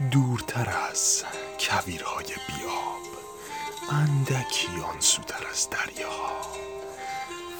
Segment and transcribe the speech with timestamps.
[0.00, 1.24] دورتر از
[1.60, 3.00] کویرهای بیاب
[3.90, 6.40] اندکی آنسوتر از دریاها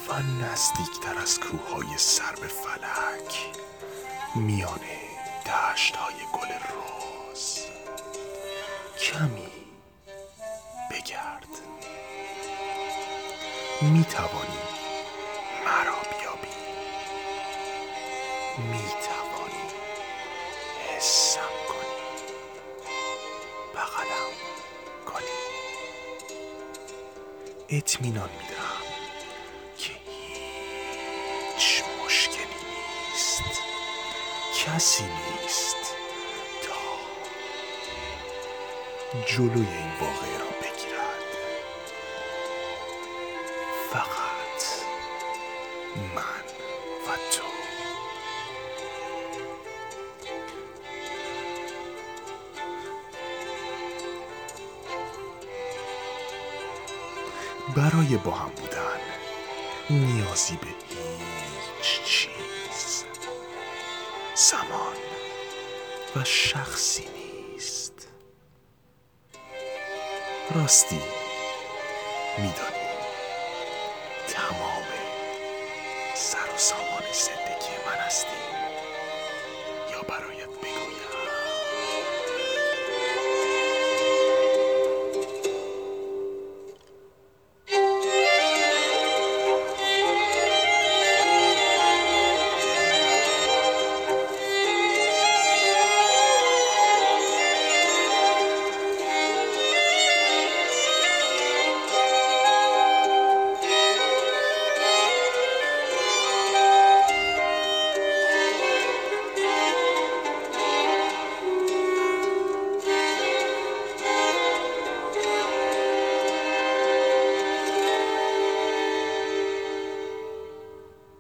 [0.09, 3.52] و نزدیکتر از کوههای سر به فلک
[4.34, 4.80] میان
[5.46, 7.59] دشتهای گل روز.
[9.01, 9.52] کمی
[10.91, 11.48] بگرد.
[13.82, 14.62] می توانی
[15.65, 16.57] مرا بیابی.
[18.73, 19.09] می
[25.12, 25.27] کنی
[27.68, 28.82] اطمینان میدم
[29.78, 32.37] که هیچ مشکلی
[33.12, 33.62] نیست.
[34.66, 35.77] کسی نیست
[36.62, 36.80] تا
[39.27, 41.24] جلوی این واقعه را بگیرد.
[43.92, 44.63] فقط
[46.15, 46.45] من
[47.07, 47.49] و تو.
[57.76, 59.01] برای با هم بودن.
[59.90, 63.04] نیازی به هیچ چیز.
[64.34, 64.97] زمان
[66.16, 68.09] و شخصی نیست.
[70.54, 71.00] راستی
[72.38, 72.91] میدانی
[74.28, 74.84] تمام
[76.15, 78.59] سر و سامان زندگی من هستی.